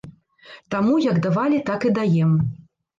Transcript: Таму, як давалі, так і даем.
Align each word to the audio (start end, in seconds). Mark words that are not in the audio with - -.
Таму, 0.77 0.97
як 1.11 1.21
давалі, 1.27 1.63
так 1.71 1.81
і 1.91 1.95
даем. 2.03 2.37